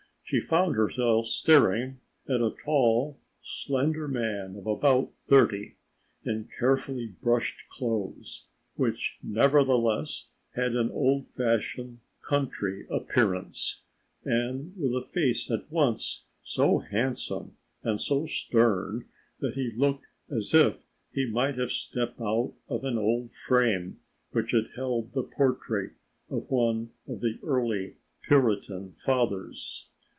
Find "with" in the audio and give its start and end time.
14.77-14.93